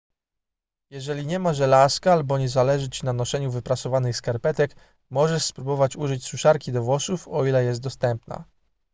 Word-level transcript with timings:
jeżeli 0.89 1.25
nie 1.25 1.39
ma 1.39 1.53
żelazka 1.53 2.13
albo 2.13 2.37
nie 2.37 2.49
zależy 2.49 2.89
ci 2.89 3.05
na 3.05 3.13
noszeniu 3.13 3.51
wyprasowanych 3.51 4.17
skarpetek 4.17 4.75
możesz 5.09 5.45
spróbować 5.45 5.95
użyć 5.95 6.25
suszarki 6.25 6.71
do 6.71 6.83
włosów 6.83 7.27
o 7.27 7.45
ile 7.45 7.63
jest 7.63 7.81
dostępna 7.81 8.45